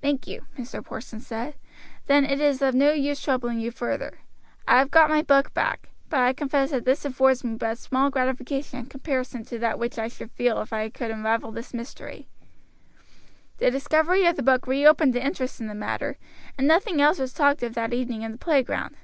[0.00, 0.84] "Thank you," Mr.
[0.84, 1.56] Porson said;
[2.06, 4.20] "then it is of no use troubling you further.
[4.68, 8.08] I have got my book back; but I confess that this affords me but small
[8.08, 12.28] gratification in comparison to that which I should feel if I could unravel this mystery."
[13.58, 16.18] The discovery of the book reopened the interest in the matter,
[16.56, 18.94] and nothing else was talked of that evening in the playground.